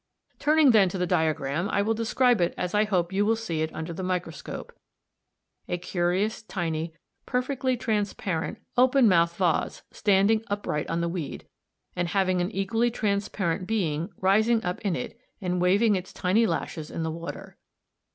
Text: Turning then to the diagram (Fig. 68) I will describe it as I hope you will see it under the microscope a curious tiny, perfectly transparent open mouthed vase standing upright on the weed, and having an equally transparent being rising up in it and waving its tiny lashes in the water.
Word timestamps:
Turning 0.39 0.71
then 0.71 0.89
to 0.89 0.97
the 0.97 1.05
diagram 1.05 1.65
(Fig. 1.65 1.73
68) 1.73 1.77
I 1.77 1.81
will 1.83 1.93
describe 1.93 2.41
it 2.41 2.53
as 2.57 2.73
I 2.73 2.85
hope 2.85 3.13
you 3.13 3.23
will 3.23 3.35
see 3.35 3.61
it 3.61 3.71
under 3.71 3.93
the 3.93 4.01
microscope 4.01 4.73
a 5.67 5.77
curious 5.77 6.41
tiny, 6.41 6.95
perfectly 7.27 7.77
transparent 7.77 8.57
open 8.75 9.07
mouthed 9.07 9.35
vase 9.35 9.83
standing 9.91 10.43
upright 10.47 10.89
on 10.89 11.01
the 11.01 11.07
weed, 11.07 11.45
and 11.95 12.07
having 12.07 12.41
an 12.41 12.49
equally 12.49 12.89
transparent 12.89 13.67
being 13.67 14.09
rising 14.17 14.63
up 14.63 14.79
in 14.79 14.95
it 14.95 15.21
and 15.39 15.61
waving 15.61 15.95
its 15.95 16.11
tiny 16.11 16.47
lashes 16.47 16.89
in 16.89 17.03
the 17.03 17.11
water. 17.11 17.55